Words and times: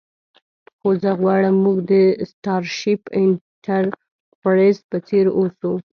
خو 0.77 0.89
زه 1.01 1.11
غواړم 1.19 1.55
موږ 1.65 1.77
د 1.91 1.93
سټارشیپ 2.29 3.01
انټرپریز 3.19 4.77
په 4.89 4.97
څیر 5.07 5.25
اوسو 5.37 5.71